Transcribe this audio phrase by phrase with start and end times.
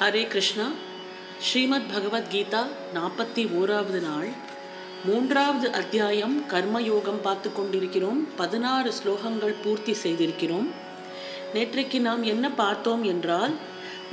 [0.00, 0.70] ஹரே கிருஷ்ணா.
[1.40, 2.62] ஸ்ரீமத் பகவத்கீதா
[2.94, 4.28] நாற்பத்தி ஓராவது நாள்.
[5.04, 8.28] மூன்றாவது அத்தியாயம் கர்மயோகம் பார்த்து கொண்டிருக்கிறோம்.
[8.36, 10.66] பதினாறு ஸ்லோகங்கள் பூர்த்தி செய்திருக்கிறோம்.
[11.54, 13.54] நேற்றைக்கு நாம் என்ன பார்த்தோம் என்றால்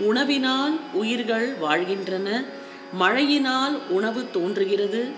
[0.02, 2.44] உணவினால் உயிர்கள் வாழ்கின்றன
[3.00, 5.10] மழையினால் உணவு தோன்றுகிறது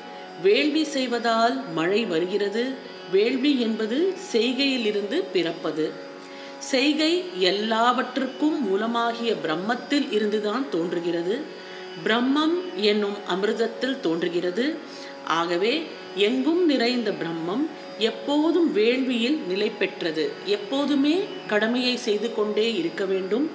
[0.44, 2.74] வேள்வி செய்வதால் மழை வருகிறது
[3.12, 6.12] வேள்வி என்பது செய்கையிலிருந்து பிறப்பது.
[6.72, 7.14] செய்கை
[7.52, 11.36] எல்லாவற்றுக்கும் மூலமாகிய பிரம்மத்தில் இருந்துதான் தோன்றுகிறது.
[12.06, 12.56] பிரம்மம்
[12.92, 14.66] என்னும் அமிர்தத்தில் தோன்றுகிறது.
[15.40, 15.74] ஆகவே
[16.28, 17.64] எங்கும் நிறைந்த பிரம்மம்
[18.10, 20.26] எப்போதும் வேள்வியில் நிலை பெற்றது.
[20.56, 21.16] எப்போதுமே
[21.52, 23.46] கடமையை செய்து கொண்டே இருக்க வேண்டும்.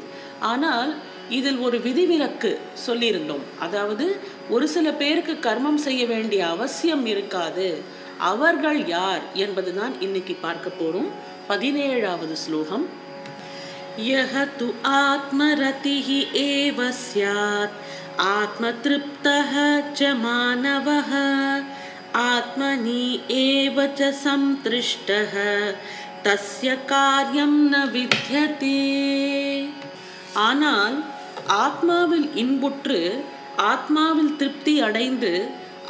[0.52, 0.90] ஆனால்
[1.38, 2.50] இதில் ஒரு விதிவிலக்கு
[2.86, 3.44] சொல்லியிருந்தோம்.
[3.58, 4.06] அதாவது
[4.54, 7.66] ஒரு சில பேருக்கு கர்மம் செய்ய வேண்டிய அவசியம் இருக்காது.
[8.32, 11.10] அவர்கள் யார் என்பதுதான் இன்னைக்கு பார்க்க போறோம்.
[11.49, 12.85] பதினேழாவது ஸ்லோகம்
[14.01, 14.67] यः तु
[14.99, 16.07] आत्मरतिः
[16.41, 17.75] एव स्यात्
[18.29, 19.51] आत्मतृप्तः
[19.97, 21.11] च मानवः
[22.23, 23.03] आत्मनि
[23.37, 25.35] एव च सन्तृष्टः
[26.25, 28.77] तस्य कार्यं न विद्यते
[30.43, 30.95] ஆனால்
[31.57, 32.99] ஆத்மாவில் இன்புற்று
[33.63, 35.31] ஆத்மாவில் திருப்தி அடைந்து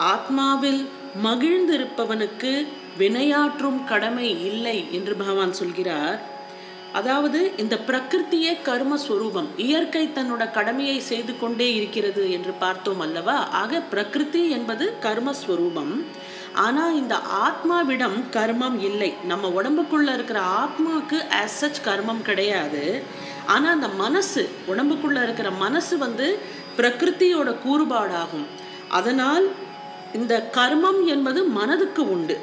[0.08, 0.82] ஆத்மாவில்
[1.26, 2.52] மகிழ்ந்திருப்பவனுக்கு
[2.99, 6.19] வினையாற்றும் கடமை இல்லை என்று பகவான் சொல்கிறார்.
[6.93, 9.49] அதாவது இந்த பிரகிருத்தியே கர்மஸ்வரூபம்.
[9.57, 13.37] இயற்கை தன்னோட கடமையை செய்து கொண்டே இருக்கிறது என்று பார்த்தோம் அல்லவா?
[13.63, 15.93] ஆக பிரகிருதி என்பது கர்மஸ்வரூபம்.
[16.55, 17.15] ஆனால் இந்த
[17.47, 19.15] ஆத்மாவிடம் கர்மம் இல்லை.
[19.25, 23.03] நம்ம உடம்புக்குள்ள இருக்கிற ஆத்மாவுக்கு ஆஸ் சச் கர்மம் கிடையாது.
[23.47, 26.39] ஆனால் அந்த மனசு உடம்புக்குள்ள இருக்கிற மனசு வந்து
[26.77, 28.47] பிரகிருத்தியோட கூறுபாடாகும்.
[28.89, 29.47] அதனால்
[30.13, 32.37] இந்த கர்மம் என்பது மனதுக்கு உண்டு.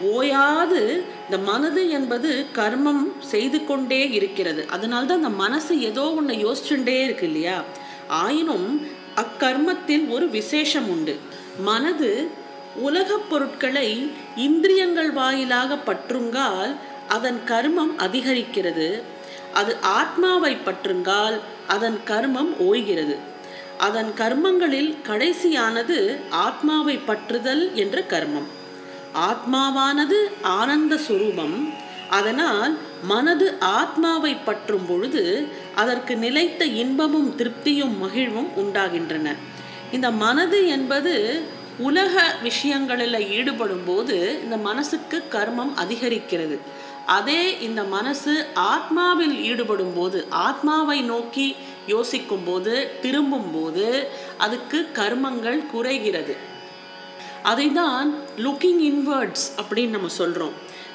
[0.00, 4.66] ஓயாது இந்த மனது என்பது கர்மம் செய்து கொண்டே இருக்கிறது.
[4.68, 7.64] அதனால்தான் அந்த மனசு ஏதோ ஒன்று யோசிச்சுட்டே இருக்கு இல்லையா?
[8.08, 11.18] ஆயினும் அக்கர்மத்தில் ஒரு விசேஷம் உண்டு.
[11.60, 12.28] மனது
[12.76, 16.74] உலகப் பொருட்களை இந்திரியங்கள் வாயிலாக பற்றுங்கால்
[17.08, 19.02] அதன் கர்மம் அதிகரிக்கிறது.
[19.52, 23.16] அது ஆத்மாவை பற்றுங்கால் அதன் கர்மம் ஓய்கிறது.
[23.78, 28.56] அதன் கர்மங்களில் கடைசியானது ஆத்மாவை பற்றுதல் என்ற கர்மம்.
[29.14, 31.72] ஆத்மாவானது ஆனந்த சுரூபம்.
[32.10, 39.34] அதனால் மனது ஆத்மாவை பற்றும் பொழுது அதற்கு நிலைத்த இன்பமும் திருப்தியும் மகிழ்வும் உண்டாகின்றன.
[39.92, 41.42] இந்த மனது என்பது
[41.78, 46.58] உலக விஷயங்களில் ஈடுபடும் போது இந்த மனசுக்கு கர்மம் அதிகரிக்கிறது.
[47.06, 54.08] அதே இந்த மனசு ஆத்மாவில் ஈடுபடும் போது ஆத்மாவை நோக்கி யோசிக்கும் போது திரும்பும் போது
[54.38, 56.47] அதுக்கு கர்மங்கள் குறைகிறது.
[57.42, 60.52] அதை தான் லுக்கிங் இன்வர்ட்ஸ் அப்படின்னு நம்ம சொல்கிறோம்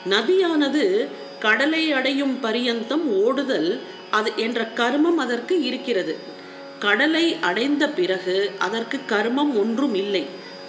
[0.09, 1.09] நதியானது
[1.39, 3.81] கடலை அடையும் பரியந்தம் ஓடுதல்
[4.11, 6.17] அது என்ற கர்மம் அதற்கு இருக்கிறது.
[6.79, 10.25] கடலை அடைந்த பிறகு அதற்கு கர்மம் ஒன்றும் இல்லை.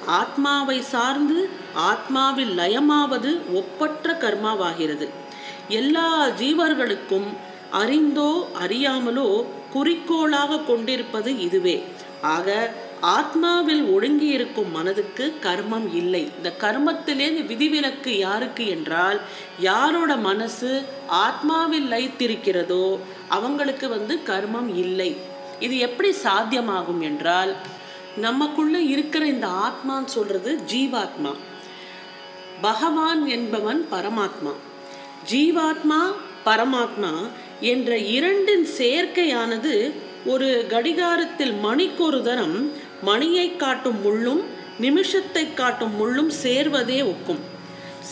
[0.07, 5.09] ஆத்மாவை சார்ந்து ஆத்மாவில் லயமாவது ஒப்பற்ற கர்மாவாகிறது.
[5.69, 7.29] எல்லா ஜீவர்களுக்கும்
[7.71, 11.83] அறிந்தோ அறியாமலோ குறிக்கோளாக கொண்டிருப்பது இதுவே.
[12.23, 12.75] ஆக
[13.13, 16.31] ஆத்மாவில் ஒடுங்கி இருக்கும் மனதுக்கு கர்மம் இல்லை.
[16.37, 19.21] இந்த கர்மத்திலே விதிவிலக்கு யாருக்கு என்றால்
[19.59, 20.83] யாரோட மனசு
[21.27, 22.99] ஆத்மாவில் லைத்திருக்கிறதோ
[23.29, 25.17] அவங்களுக்கு வந்து கர்மம் இல்லை.
[25.61, 27.55] இது எப்படி சாத்தியமாகும் என்றால்
[28.17, 31.33] நமக்குள்ள இருக்கிற இந்த ஆத்மான்னு சொல்றது ஜீவாத்மா.
[32.61, 34.53] பகவான் என்பவன் பரமாத்மா.
[35.31, 36.01] ஜீவாத்மா
[36.45, 37.13] பரமாத்மா
[37.61, 39.93] என்ற இரண்டின் சேர்க்கையானது
[40.27, 42.73] ஒரு கடிகாரத்தில் மணிக்கொரு தரம்
[43.03, 44.43] மணியை காட்டும் முள்ளும்
[44.81, 47.43] நிமிஷத்தை காட்டும் முள்ளும் சேர்வதே ஒக்கும்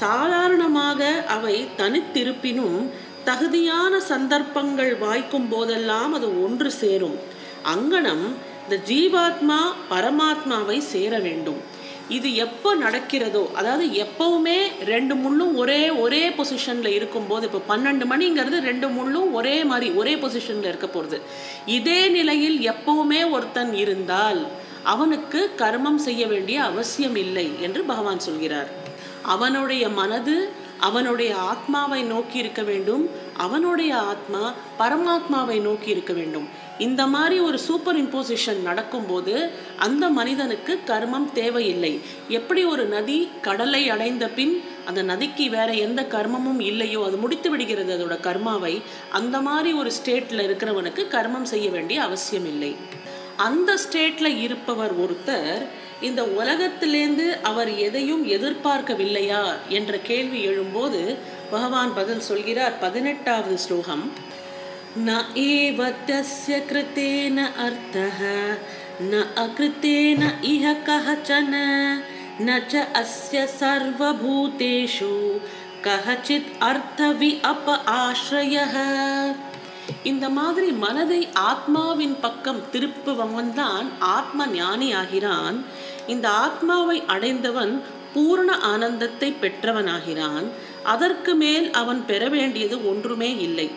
[0.00, 2.78] சாதாரணமாக அவை தனித்திருப்பினும்
[3.24, 7.18] தகுதியான சந்தர்ப்பங்கள் வாய்க்கும் போதெல்லாம் அது ஒன்று சேரும்.
[7.62, 8.24] அங்கனம்
[8.64, 9.60] இந்த ஜீவாத்மா
[9.90, 11.60] பரமாத்மாவை சேர வேண்டும்.
[12.08, 18.88] இது எப்போ நடக்கிறதோ அதாவது எப்பவுமே ரெண்டு முள்ளும் ஒரே ஒரே பொசிஷனில் இருக்கும்போது இப்போ பன்னெண்டு மணிங்கிறது ரெண்டு
[18.88, 21.18] முள்ளும் ஒரே மாதிரி ஒரே பொசிஷனில் இருக்க போகிறது
[21.66, 24.42] இதே நிலையில் எப்பவுமே ஒருத்தன் இருந்தால்
[24.82, 28.70] அவனுக்கு கர்மம் செய்ய வேண்டிய அவசியம் இல்லை என்று பகவான் சொல்கிறார்.
[29.22, 33.10] அவனுடைய மனது அவனுடைய ஆத்மாவை நோக்கி இருக்க வேண்டும்.
[33.36, 36.48] அவனுடைய ஆத்மா பரமாத்மாவை நோக்கி இருக்க வேண்டும்.
[36.78, 42.00] இந்த மாதிரி ஒரு சூப்பர் இம்போசிஷன் நடக்கும்போது அந்த மனிதனுக்கு கர்மம் தேவையில்லை.
[42.28, 47.96] எப்படி ஒரு நதி கடலை அடைந்த பின் அந்த நதிக்கு வேற எந்த கர்மமும் இல்லையோ அது முடித்து விடுகிறது
[47.96, 53.00] அதோட கர்மாவை அந்த மாதிரி ஒரு ஸ்டேட்டில் இருக்கிறவனுக்கு கர்மம் செய்ய வேண்டிய அவசியம் இல்லை.
[53.36, 55.66] அந்த ஸ்டேட்டில் இருப்பவர் ஒருத்தர்
[56.00, 61.16] இந்த உலகத்திலேருந்து அவர் எதையும் எதிர்பார்க்கவில்லையா என்ற கேள்வி எழும்போது
[61.50, 62.78] பகவான் பதில் சொல்கிறார்.
[62.78, 64.12] பதினெட்டாவது ஸ்லோகம்.
[65.06, 68.18] ந ஏவ தஸ்ய கிருத்தேன அர்த்தः
[69.10, 71.54] ந அகிருத்தேன இஹ கஹச்சன
[72.40, 73.48] न च अस्य
[75.82, 78.74] கஹச்சித் அர்த்தவி அப்ப ஆශ්‍රயः
[80.02, 85.64] இந்த மாதிரி மனதை ஆத்மாவின் பக்கம் திருப்புபவன் தான் ஆத்ம ஞானி ஆகிறான்
[86.06, 87.82] இந்த ஆத்மாவை அடைந்தவன்
[88.14, 90.46] பூர்ண ஆனந்தத்தை பெற்றவனாகிறான்.
[90.82, 93.70] அதற்கு மேல் அவன் பெற வேண்டியது ஒன்றுமே இல்லை.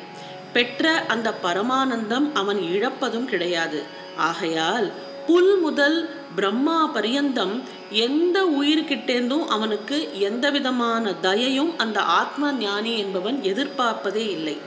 [0.53, 3.83] பெற்ற அந்த பரமானந்தம் அவன் இழப்பதும் கிடையாது.
[4.17, 4.91] ஆகையால்
[5.27, 5.97] புல் முதல்
[6.35, 14.57] பிரம்மா பரியந்தம் எந்த உயிர்கிட்டேந்தும் அவனுக்கு எந்த விதமான தயையும் அந்த ஆத்ம ஞானி என்பவன் எதிர்பார்ப்பதே இல்லை.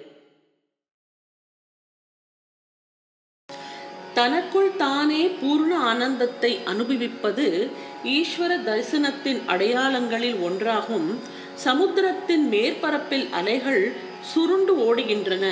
[4.19, 7.47] தனக்குள் தானே பூர்ண ஆனந்தத்தை அனுபவிப்பது
[8.17, 11.09] ஈஸ்வர தரிசனத்தின் அடையாளங்களில் ஒன்றாகும்.
[11.65, 13.83] சமுத்திரத்தின் மேற்பரப்பில் அலைகள்
[14.31, 15.47] சுருண்டு ஓடுகின்றன.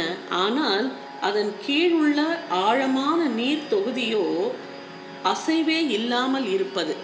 [0.44, 0.86] ஆனால்
[1.28, 2.20] அதன் கீழுள்ள
[2.64, 4.26] ஆழமான நீர் தொகுதியோ
[5.32, 6.94] அசைவே இல்லாமல் இருப்பது.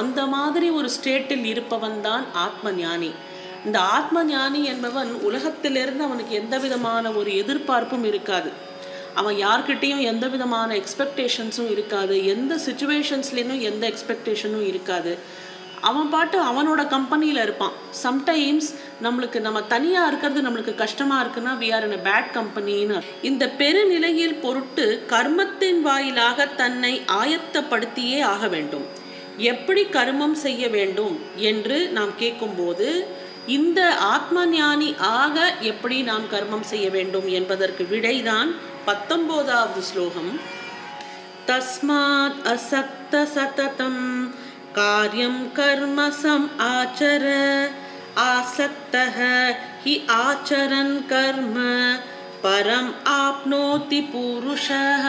[0.00, 3.10] அந்த மாதிரி ஒரு ஸ்டேட்டில் இருப்பவன் தான் ஆத்ம ஞானி
[3.66, 8.50] இந்த ஆத்ம ஞானி என்பவன் உலகத்திலிருந்து அவனுக்கு எந்த விதமான ஒரு எதிர்பார்ப்பும் இருக்காது.
[9.14, 12.26] அவன் யார்கிட்டேயும் எந்த விதமான எக்ஸ்பெக்டேஷன்ஸும் இருக்காது.
[12.26, 15.18] எந்த சுச்சுவேஷன்ஸ்லேயும் எந்த எக்ஸ்பெக்டேஷனும் இருக்காது.
[15.80, 17.72] அவன் பாட்டு அவனோட கம்பெனியில் இருப்பான்.
[18.02, 18.68] சம்டைம்ஸ்
[19.02, 24.40] நம்மளுக்கு நம்ம தனியாக இருக்கிறது நம்மளுக்கு கஷ்டமாக இருக்குன்னா we are in a bad கம்பெனின்னு இந்த பெருநிலையில்
[24.40, 28.86] பொருட்டு கர்மத்தின் வாயிலாக தன்னை ஆயத்தப்படுத்தியே ஆக வேண்டும்.
[29.36, 33.06] எப்படி கர்மம் செய்ய வேண்டும் என்று நாம் கேட்கும்போது
[33.46, 38.50] இந்த ஆத்ம ஞானி ஆக எப்படி நாம் கர்மம் செய்ய வேண்டும் என்பதற்கு விடைதான்
[38.90, 40.40] பத்தொன்பதாவது ஸ்லோகம்.
[41.46, 44.34] தஸ்மாத் அசக்த சததம்
[44.72, 47.24] காரியம் கர்ம சம் ஆச்சர.
[48.16, 49.54] ஆசக்தः
[49.84, 51.60] ஹி ஆச்சரன் கர்ம.
[52.42, 55.06] பரம் ஆப்னோதி புருஷः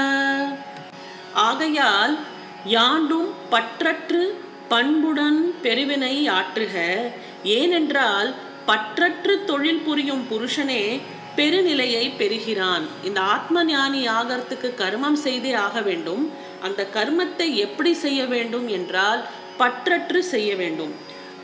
[1.33, 2.17] ஆகையால்
[2.65, 4.27] யாண்டும் பற்றற்று
[4.67, 7.01] பண்புடன் பெருவினை ஆற்றுக.
[7.43, 8.33] ஏனென்றால்
[8.67, 11.01] பற்றற்று தொழில் புரியும் புருஷனே
[11.37, 12.85] பெருநிலையை பெறுகிறான்.
[13.07, 16.23] இந்த ஆத்ம ஞானி ஆகிறதுக்கு கர்மம் செய்தே ஆக வேண்டும்.
[16.67, 19.21] அந்த கர்மத்தை எப்படி செய்ய வேண்டும் என்றால்
[19.61, 20.93] பற்றற்று செய்ய வேண்டும்.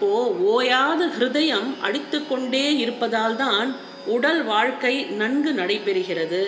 [0.08, 0.16] ஓ
[0.54, 3.70] ஓயாத ஹிருதயம் அடித்து கொண்டே இருப்பதால் தான்
[4.16, 6.42] உடல் வாழ்க்கை நன்கு நடைபெறுகிறது.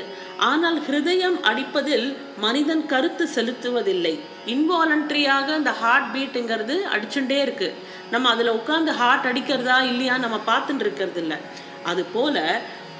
[0.49, 2.05] ஆனால் ஹிருதயம் அடிப்பதில்
[2.45, 4.13] மனிதன் கருத்து செலுத்துவதில்லை.
[4.53, 7.69] இன்வாலண்ட்ரியாக அந்த ஹார்ட் பீட்டுங்கிறது அடிச்சுட்டே இருக்கு.
[8.13, 11.39] நம்ம அதில் உட்காந்து ஹார்ட் அடிக்கிறதா இல்லையா நம்ம பார்த்துட்டு இருக்கிறது இல்லை
[11.91, 12.37] அதுபோல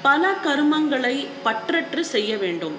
[0.02, 2.76] பல கருமங்களை பற்றற்று செய்ய வேண்டும்.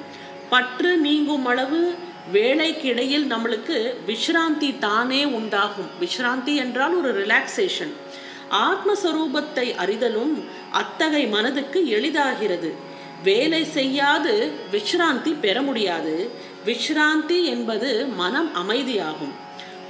[0.50, 1.95] பற்று நீங்கும் அளவு
[2.31, 5.89] வேலைக்கு இடையில் நம்மளுக்கு விஷ்ராந்தி தானே உண்டாகும்.
[6.01, 7.94] விஷ்ராந்தி என்றால் ஒரு ரிலாக்ஸேஷன்
[8.51, 10.33] ஆத்மஸ்வரூபத்தை அறிதலும்
[10.71, 12.71] அத்தகை மனதுக்கு எளிதாகிறது.
[13.23, 16.31] வேலை செய்யாது விஷ்ராந்தி பெற முடியாது.
[16.65, 19.33] விஷ்ராந்தி என்பது மனம் அமைதியாகும்.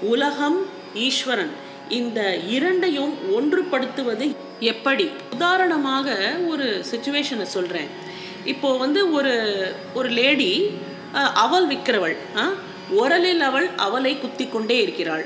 [0.01, 1.69] உலகம் ஈஸ்வரன்.
[1.99, 2.21] இந்த
[2.55, 4.25] இரண்டையும் ஒன்றுபடுத்துவது
[4.71, 5.05] எப்படி?
[5.35, 6.15] உதாரணமாக
[6.51, 7.89] ஒரு சுச்சுவேஷனை சொல்கிறேன்
[8.51, 9.33] இப்போ வந்து ஒரு
[9.99, 10.51] ஒரு லேடி
[11.43, 12.15] அவள் விற்கிறவள்
[13.01, 15.23] உரலில் அவள் அவளை குத்தி கொண்டே இருக்கிறாள்.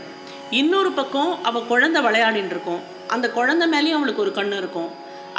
[0.60, 2.82] இன்னொரு பக்கம் அவள் குழந்தை விளையாடின்னு இருக்கும்.
[3.14, 4.90] அந்த குழந்தை மேலேயும் அவளுக்கு ஒரு கண்ணு இருக்கும்.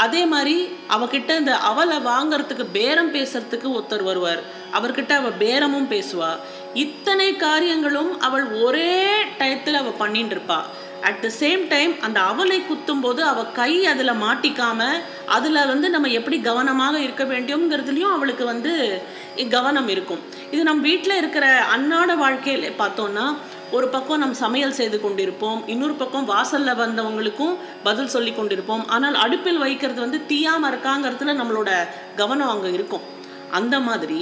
[0.05, 0.56] அதே மாதிரி
[0.94, 4.43] அவகிட்ட இந்த அவளை வாங்கறதுக்கு பேரம் பேசுறதுக்கு ஒருத்தர் வருவார்.
[4.78, 6.32] அவர்கிட்ட அவள் பேரமும் பேசுவா.
[6.84, 8.97] இத்தனை காரியங்களும் அவள் ஒரே
[9.38, 10.66] டயத்தில் அவள் பண்ணிட்டு இருப்பாள்
[11.08, 14.80] அட் த சேம் டைம் அந்த அவலை குத்தும் போது அவள் கை அதில் மாட்டிக்காம
[15.36, 18.72] அதில் வந்து நம்ம எப்படி கவனமாக இருக்க வேண்டியோங்கிறதுலையும் அவளுக்கு வந்து
[19.56, 20.22] கவனம் இருக்கும்.
[20.50, 23.26] இது நம்ம வீட்டில் இருக்கிற அன்னாட வாழ்க்கையில் பார்த்தோன்னா
[23.76, 27.54] ஒரு பக்கம் நம் சமையல் செய்து கொண்டிருப்போம் இன்னொரு பக்கம் வாசலில் வந்தவங்களுக்கும்
[27.86, 28.84] பதில் சொல்லி கொண்டிருப்போம்.
[28.96, 31.70] ஆனால் அடுப்பில் வைக்கிறது வந்து தீயாமல் இருக்காங்கிறதுல நம்மளோட
[32.20, 33.06] கவனம் அங்கே இருக்கும்.
[33.50, 34.20] அந்த மாதிரி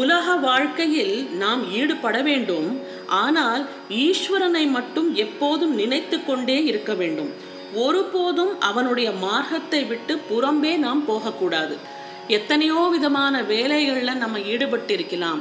[0.00, 2.68] உலக வாழ்க்கையில் நாம் ஈடுபட வேண்டும்.
[3.06, 3.62] ஆனால்
[4.04, 7.32] ஈஸ்வரனை மட்டும் எப்போதும் நினைத்து கொண்டே இருக்க வேண்டும்.
[7.84, 11.76] ஒருபோதும் அவனுடைய மார்க்கத்தை விட்டு புறம்பே நாம் போகக்கூடாது.
[12.36, 15.40] எத்தனையோ விதமான வேலைகளில் நம்ம ஈடுபட்டு இருக்கலாம்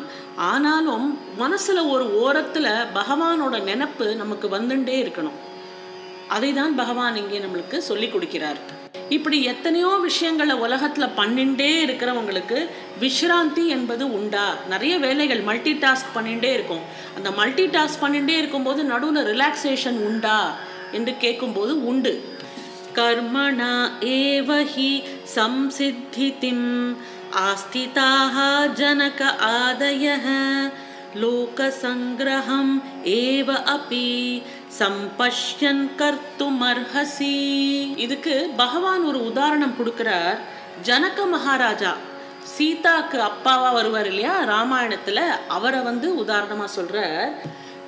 [0.52, 1.08] ஆனாலும்
[1.42, 5.40] மனசில் ஒரு ஓரத்தில் பகவானோட நினப்பு நமக்கு வந்துட்டே இருக்கணும்.
[6.36, 8.62] அதை தான் பகவான் இங்கே நம்மளுக்கு சொல்லி கொடுக்கிறார்.
[9.10, 12.70] இப்படி எத்தனையோ விஷயங்களை உலகத்தில் பண்ணிகிட்டே இருக்கிறவங்களுக்கு
[13.00, 14.56] விஷ்ராந்தி என்பது உண்டா?
[14.70, 16.80] நிறைய வேலைகள் மல்டி டாஸ்க் பண்ணிகிட்டே இருக்கும்.
[17.16, 20.56] அந்த மல்டி டாஸ்க் பண்ணிகிட்டே இருக்கும்போது நடுவில் ரிலாக்ஸேஷன் உண்டா?
[20.92, 22.38] என்று கேட்கும்போது உண்டு.
[22.94, 25.04] கர்மணா ஏவஹி
[25.36, 26.96] சம்சித்தி சம்சித்திதிம்
[27.38, 30.28] ஆஸ்திதாக ஜனக ஆதயக
[31.22, 34.44] लोकसङ्ग्रहम् ஏவ अपि
[34.80, 37.36] சம்பஷ்யன் கர்த்துமர்ஹசி
[37.98, 40.38] இதுக்கு பகவான் ஒரு உதாரணம் கொடுக்கிறார்.
[40.84, 41.96] ஜனக மகாராஜா
[42.58, 44.44] சீதாக்கு அப்பாவா வருவார் இல்லையா?
[44.44, 47.32] ராமாயணத்துல அவரை வந்து உதாரணமா சொல்றார்.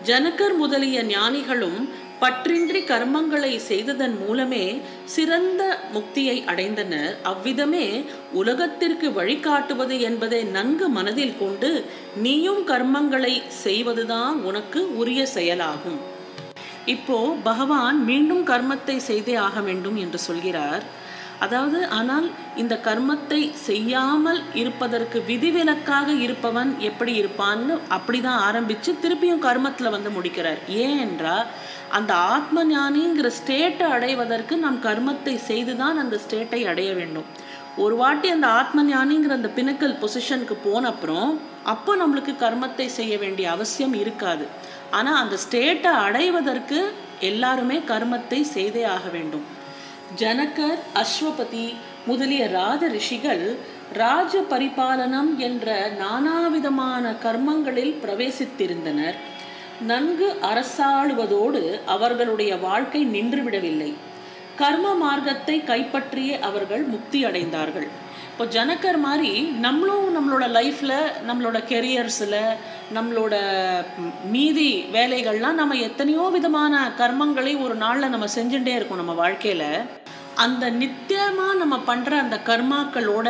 [0.06, 1.90] ஜனகர் முதலிய ஞானிகளும்
[2.22, 4.66] பற்றின்றி கர்மங்களை செய்ததன் மூலமே
[5.16, 5.62] சிறந்த
[5.94, 7.14] முக்தியை அடைந்தனர்.
[7.32, 7.88] அவ்விதமே
[8.42, 11.72] உலகத்திற்கு வழிகாட்டுவது என்பதை நன்கு மனதில் கொண்டு
[12.26, 16.00] நீயும் கர்மங்களை செய்வதுதான் உனக்கு உரிய செயலாகும்.
[16.96, 20.84] இப்போ பகவான் மீண்டும் கர்மத்தை செய்தே ஆக வேண்டும் என்று சொல்கிறார்.
[21.40, 22.28] அதாவது ஆனால்
[22.62, 30.60] இந்த கர்மத்தை செய்யாமல் இருப்பதற்கு விதிவிலக்காக இருப்பவன் எப்படி இருப்பான்னு அப்படிதான் ஆரம்பிச்சு திருப்பியும் கர்மத்துல வந்து முடிக்கிறார்.
[30.84, 31.48] ஏன் என்றால்
[31.98, 37.28] அந்த ஆத்ம ஞானிங்கிற ஸ்டேட்டை அடைவதற்கு நாம் கர்மத்தை செய்துதான் அந்த ஸ்டேட்டை அடைய வேண்டும்.
[37.84, 41.32] ஒரு வாட்டி அந்த ஆத்ம ஞானிங்கிற அந்த பினக்கல் பொசிஷனுக்கு போன அப்புறம்
[41.74, 44.46] அப்போ நம்மளுக்கு கர்மத்தை செய்ய வேண்டிய அவசியம் இருக்காது.
[44.92, 46.80] ஆனால் அந்த ஸ்டேட்டை அடைவதற்கு
[47.20, 49.46] எல்லாருமே கர்மத்தை செய்தே ஆக வேண்டும்.
[50.20, 53.58] ஜனகர் அஸ்வபதி முதலிய ராஜ ரிஷிகள்
[53.94, 59.16] ராஜ பரிபாலனம் என்ற நானாவிதமான கர்மங்களில் பிரவேசித்திருந்தனர்.
[59.82, 63.94] நன்கு அரசாளுவதோடு அவர்களுடைய வாழ்க்கை நின்றுவிடவில்லை.
[64.56, 67.88] கர்ம மார்க்கத்தை கைப்பற்றியே அவர்கள் முக்தி அடைந்தார்கள்
[68.36, 69.30] இப்போ ஜனக்கர் மாதிரி
[69.66, 72.34] நம்மளும் நம்மளோட லைஃப்பில் நம்மளோட கெரியர்ஸில்
[72.96, 73.36] நம்மளோட
[74.34, 79.72] மீதி வேலைகள்லாம் நம்ம எத்தனையோ விதமான கர்மங்களை ஒரு நாளில் நம்ம செஞ்சுட்டே இருக்கோம் நம்ம வாழ்க்கையில்.
[80.46, 83.30] அந்த நித்தியமாக நம்ம பண்ணுற அந்த கர்மாக்களோட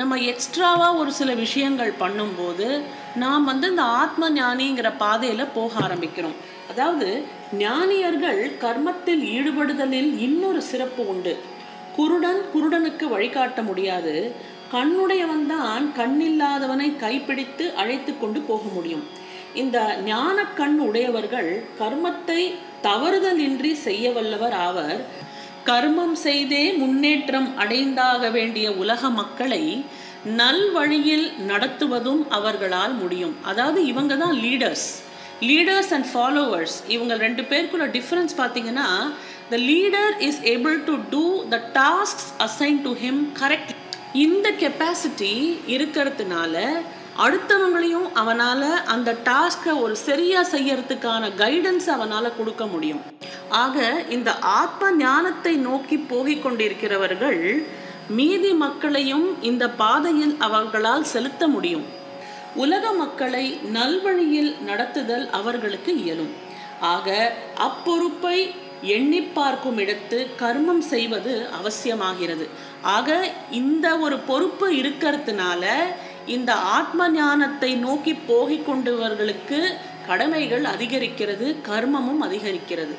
[0.00, 2.68] நம்ம எக்ஸ்ட்ராவாக ஒரு சில விஷயங்கள் பண்ணும்போது
[3.24, 6.36] நாம் வந்து இந்த ஆத்ம ஞானிங்கிற பாதையில் போக ஆரம்பிக்கிறோம்.
[6.72, 7.08] அதாவது
[7.64, 11.34] ஞானியர்கள் கர்மத்தில் ஈடுபடுதலில் இன்னொரு சிறப்பு உண்டு.
[12.00, 14.14] குருடன் குருடனுக்கு வழிகாட்ட முடியாது.
[14.74, 19.04] கண்ணுடையவன் தான் கண்ணில்லாதவனை கைப்பிடித்து அழைத்து கொண்டு போக முடியும்.
[19.62, 19.78] இந்த
[20.08, 22.42] ஞான கண் உடையவர்கள் கர்மத்தை
[22.86, 25.00] தவறுதலின்றி செய்ய வல்லவர் ஆவர்.
[25.68, 29.62] கர்மம் செய்தே முன்னேற்றம் அடைந்தாக வேண்டிய உலக மக்களை
[30.40, 33.34] நல் வழியில் நடத்துவதும் அவர்களால் முடியும்.
[33.50, 34.88] அதாவது இவங்க தான் லீடர்ஸ்
[35.48, 38.88] லீடர்ஸ் அண்ட் ஃபாலோவர்ஸ் இவங்க ரெண்டு பேருக்குள்ள டிஃப்ரென்ஸ் பார்த்தீங்கன்னா
[39.52, 43.72] the leader is able to do the task assign to him correct
[44.24, 45.32] இந்த கெப்பாசிட்டி
[45.74, 46.62] இருக்கிறதுனால
[47.24, 53.02] அடுத்தவங்களையும் அவனால் அந்த டாஸ்க்கை ஒரு சரியாக செய்யறதுக்கான கைடன்ஸ் அவனால் கொடுக்க முடியும்.
[53.64, 54.30] ஆக இந்த
[54.60, 57.42] ஆத்ம ஞானத்தை நோக்கி போகிக் கொண்டிருக்கிறவர்கள்
[58.18, 61.86] மீதி மக்களையும் இந்த பாதையில் அவர்களால் செலுத்த முடியும்.
[62.54, 63.44] உலக மக்களை
[63.76, 66.32] நல்வழியில் நடத்துதல் அவர்களுக்கு இயலும்.
[66.94, 67.08] ஆக
[67.68, 68.38] அப்பொறுப்பை
[68.82, 72.48] எண்ணி பார்க்கும் இடத்து கர்மம் செய்வது அவசியமாகிறது.
[72.82, 75.72] ஆக இந்த ஒரு பொறுப்பு இருக்கிறதுனால
[76.26, 79.74] இந்த ஆத்ம ஞானத்தை நோக்கி போகிக் கொண்டவர்களுக்கு
[80.06, 82.94] கடமைகள் அதிகரிக்கிறது கர்மமும் அதிகரிக்கிறது.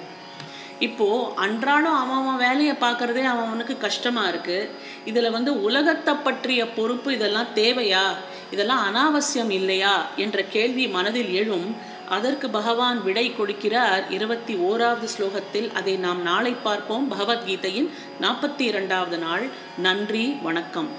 [0.80, 4.70] இப்போ அன்றாடம் அவன் அவன் வேலையை பார்க்கறதே அவனுக்கு கஷ்டமா இருக்கு.
[5.06, 8.04] இதுல வந்து உலகத்தை பற்றிய பொறுப்பு இதெல்லாம் தேவையா?
[8.52, 10.06] இதெல்லாம் அனாவசியம் இல்லையா?
[10.16, 11.76] என்ற கேள்வி மனதில் எழும்
[12.12, 14.12] அதற்கு பகவான் விடை கொடுக்கிறார்.
[14.12, 17.12] இருபத்தி ஓராவது ஸ்லோகத்தில் அதை நாம் நாளை பார்ப்போம்.
[17.12, 17.90] பகவத்கீதையின்
[18.22, 19.46] நாற்பத்தி இரண்டாவது நாள்.
[19.78, 20.90] நன்றி வணக்கம்.